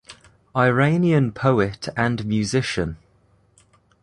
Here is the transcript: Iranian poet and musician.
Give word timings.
Iranian 0.57 1.31
poet 1.31 1.87
and 1.95 2.25
musician. 2.25 2.97